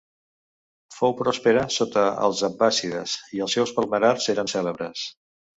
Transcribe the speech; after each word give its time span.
Fou 0.95 1.13
pròspera 1.19 1.67
sota 1.75 2.05
els 2.29 2.41
abbàssides 2.49 3.15
i 3.39 3.47
els 3.47 3.57
seus 3.59 3.77
palmerars 3.79 4.31
eren 4.35 4.55
cèlebres. 4.57 5.09